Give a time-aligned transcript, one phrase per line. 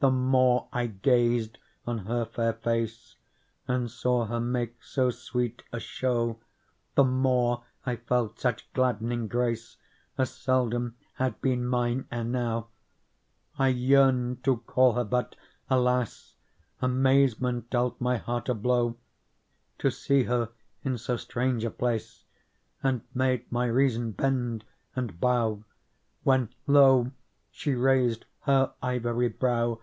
[0.00, 3.16] The more I gazed on her fair face.
[3.66, 6.38] And saw her make so sweet a show.
[6.94, 9.76] The more I felt such gladdening grace
[10.16, 12.68] As seldom had been mine ere now.
[13.58, 15.34] I yearned to call her, but,
[15.68, 16.36] alas!
[16.80, 18.96] Amazement dealt my heart a blow
[19.78, 20.50] To see her
[20.84, 22.22] in so strange a place.
[22.84, 24.62] And made my reason bend
[24.94, 25.64] and bow.
[26.22, 27.10] When lo!
[27.50, 29.80] she raised her ivory brow.